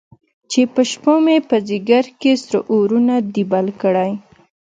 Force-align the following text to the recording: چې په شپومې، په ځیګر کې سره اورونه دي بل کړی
چې 0.51 0.61
په 0.73 0.81
شپومې، 0.91 1.37
په 1.49 1.55
ځیګر 1.69 2.05
کې 2.21 2.33
سره 2.43 2.59
اورونه 2.73 3.15
دي 3.33 3.43
بل 3.51 3.67
کړی 3.81 4.11